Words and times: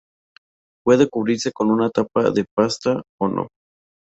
Puede 0.83 1.07
cubrirse 1.07 1.51
con 1.51 1.69
una 1.69 1.91
tapa 1.91 2.31
de 2.31 2.43
pasta 2.55 3.03
o 3.19 3.27
no. 3.27 3.49